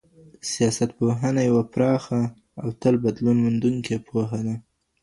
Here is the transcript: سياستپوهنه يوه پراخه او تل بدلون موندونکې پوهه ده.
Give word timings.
سياستپوهنه 0.51 1.41
يوه 1.49 1.63
پراخه 1.73 2.21
او 2.61 2.67
تل 2.81 2.95
بدلون 3.05 3.37
موندونکې 3.43 3.95
پوهه 4.07 4.39
ده. 4.45 4.55